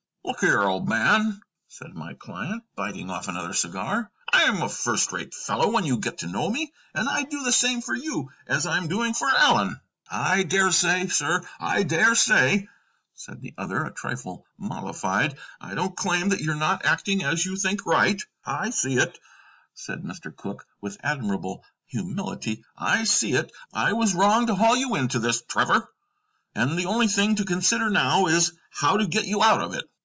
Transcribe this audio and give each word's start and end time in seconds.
"Look 0.23 0.39
here, 0.41 0.61
old 0.61 0.87
man," 0.87 1.41
said 1.67 1.93
my 1.93 2.13
client, 2.13 2.63
biting 2.75 3.09
off 3.11 3.27
another 3.27 3.53
cigar, 3.53 4.09
"I'm 4.31 4.61
a 4.61 4.69
first 4.69 5.11
rate 5.11 5.33
fellow 5.35 5.69
when 5.71 5.83
you 5.83 5.97
get 5.97 6.19
to 6.19 6.27
know 6.27 6.49
me, 6.49 6.71
and 6.95 7.07
I'd 7.09 7.29
do 7.29 7.43
the 7.43 7.51
same 7.51 7.81
for 7.81 7.93
you 7.93 8.29
as 8.47 8.65
I'm 8.65 8.87
doing 8.87 9.13
for 9.13 9.27
Allen." 9.29 9.81
"I 10.09 10.43
daresay, 10.43 11.07
sir, 11.07 11.41
I 11.59 11.83
daresay," 11.83 12.67
said 13.13 13.41
the 13.41 13.53
other, 13.57 13.83
a 13.83 13.91
trifle 13.93 14.45
mollified; 14.57 15.37
"I 15.59 15.75
don't 15.75 15.97
claim 15.97 16.29
that 16.29 16.39
you're 16.39 16.55
not 16.55 16.85
acting 16.85 17.23
as 17.23 17.45
you 17.45 17.55
think 17.57 17.85
right." 17.85 18.21
"I 18.45 18.69
see 18.69 18.97
it," 18.97 19.19
said 19.73 20.01
Mr. 20.03 20.33
Cooke, 20.35 20.65
with 20.79 20.97
admirable 21.03 21.65
humility; 21.87 22.63
"I 22.77 23.03
see 23.03 23.33
it. 23.33 23.51
I 23.73 23.93
was 23.93 24.13
wrong 24.15 24.47
to 24.47 24.55
haul 24.55 24.77
you 24.77 24.95
into 24.95 25.19
this, 25.19 25.41
Trevor. 25.41 25.91
And 26.55 26.77
the 26.79 26.85
only 26.85 27.07
thing 27.09 27.35
to 27.35 27.43
consider 27.45 27.89
now 27.89 28.27
is, 28.27 28.53
how 28.69 28.95
to 28.97 29.05
get 29.07 29.25
you 29.27 29.43
out 29.43 29.61
of 29.61 29.73
it." 29.73 29.85